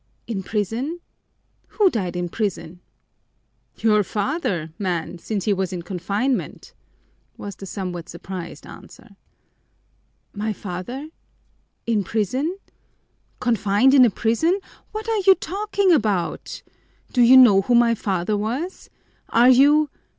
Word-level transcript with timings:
"In 0.25 0.41
prison? 0.41 0.99
Who 1.77 1.91
died 1.91 2.15
in 2.15 2.27
prison?" 2.27 2.79
"Your 3.77 4.01
father, 4.01 4.71
man, 4.79 5.19
since 5.19 5.45
he 5.45 5.53
was 5.53 5.71
in 5.71 5.83
confinement," 5.83 6.73
was 7.37 7.55
the 7.55 7.67
somewhat 7.67 8.09
surprised 8.09 8.65
answer. 8.65 9.15
"My 10.33 10.53
father 10.53 11.09
in 11.85 12.03
prison 12.03 12.57
confined 13.39 13.93
in 13.93 14.03
a 14.03 14.09
prison? 14.09 14.59
What 14.91 15.07
are 15.07 15.21
you 15.27 15.35
talking 15.35 15.91
about? 15.91 16.63
Do 17.13 17.21
you 17.21 17.37
know 17.37 17.61
who 17.61 17.75
my 17.75 17.93
father 17.93 18.35
was? 18.35 18.89
Are 19.29 19.51
you 19.51 19.91